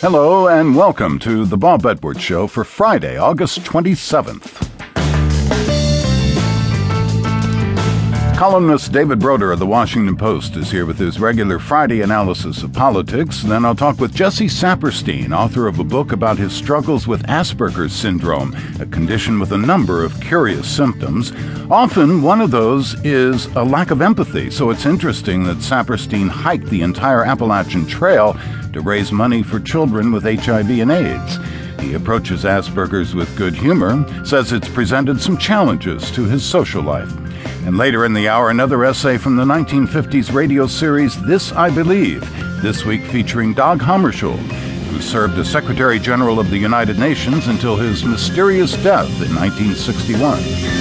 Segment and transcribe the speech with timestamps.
[0.00, 4.69] Hello, and welcome to the Bob Edwards Show for Friday, August 27th.
[8.40, 12.72] Columnist David Broder of the Washington Post is here with his regular Friday analysis of
[12.72, 13.42] politics.
[13.42, 17.92] Then I'll talk with Jesse Saperstein, author of a book about his struggles with Asperger's
[17.92, 21.34] syndrome, a condition with a number of curious symptoms.
[21.70, 26.70] Often, one of those is a lack of empathy, so it's interesting that Saperstein hiked
[26.70, 28.40] the entire Appalachian Trail
[28.72, 31.38] to raise money for children with HIV and AIDS.
[31.78, 37.19] He approaches Asperger's with good humor, says it's presented some challenges to his social life.
[37.66, 42.22] And later in the hour, another essay from the 1950s radio series This I Believe,
[42.62, 47.76] this week featuring Dag Hammarskjöld, who served as Secretary General of the United Nations until
[47.76, 50.79] his mysterious death in 1961.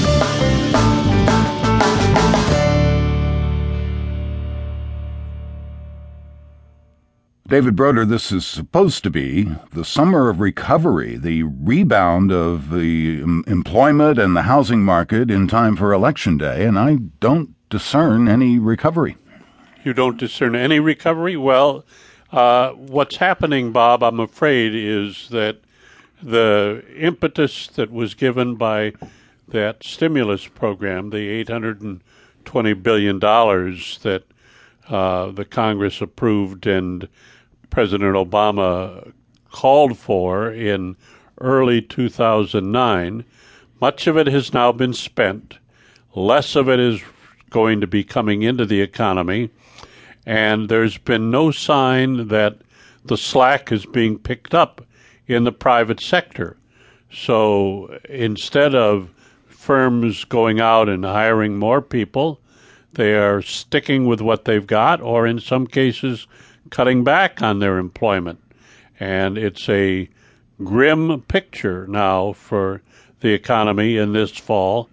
[7.49, 13.21] David Broder, this is supposed to be the summer of recovery, the rebound of the
[13.21, 18.59] employment and the housing market in time for Election Day, and I don't discern any
[18.59, 19.17] recovery.
[19.83, 21.35] You don't discern any recovery?
[21.37, 21.85] Well,
[22.31, 25.57] uh, what's happening, Bob, I'm afraid, is that
[26.21, 28.93] the impetus that was given by
[29.47, 34.23] that stimulus program, the $820 billion that
[34.87, 37.07] uh, the Congress approved and
[37.69, 39.13] President Obama
[39.51, 40.95] called for in
[41.39, 43.25] early 2009.
[43.81, 45.57] Much of it has now been spent.
[46.15, 47.01] Less of it is
[47.49, 49.49] going to be coming into the economy.
[50.25, 52.59] And there's been no sign that
[53.05, 54.85] the slack is being picked up
[55.27, 56.57] in the private sector.
[57.11, 59.09] So instead of
[59.47, 62.39] firms going out and hiring more people,
[62.93, 66.27] they are sticking with what they've got, or in some cases,
[66.69, 68.39] cutting back on their employment.
[68.99, 70.09] And it's a
[70.63, 72.81] grim picture now for
[73.21, 74.89] the economy in this fall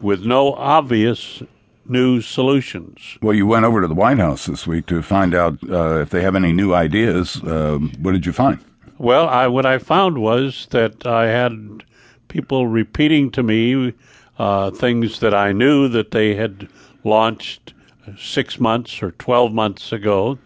[0.00, 1.42] with no obvious
[1.86, 3.16] new solutions.
[3.22, 6.10] Well, you went over to the White House this week to find out uh, if
[6.10, 7.42] they have any new ideas.
[7.42, 8.58] Uh, what did you find?
[8.98, 11.84] Well, I, what I found was that I had
[12.28, 13.94] people repeating to me
[14.38, 16.68] uh, things that I knew that they had
[17.04, 17.74] launched
[18.18, 20.38] six months or 12 months ago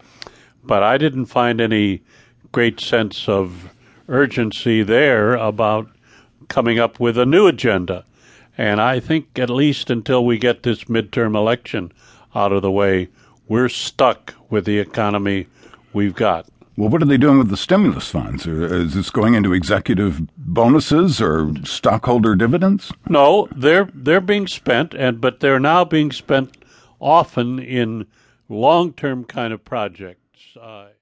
[0.67, 2.01] but I didn't find any
[2.51, 3.73] great sense of
[4.07, 5.89] urgency there about
[6.47, 8.05] coming up with a new agenda.
[8.57, 11.91] And I think at least until we get this midterm election
[12.33, 13.09] out of the way,
[13.47, 15.47] we're stuck with the economy
[15.93, 16.47] we've got.
[16.75, 18.45] Well, what are they doing with the stimulus funds?
[18.45, 22.91] Uh, is this going into executive bonuses or stockholder dividends?
[23.09, 26.55] No, they're they're being spent, and but they're now being spent
[26.99, 28.05] often in
[28.47, 30.26] long-term kind of projects.
[30.59, 30.87] Uh,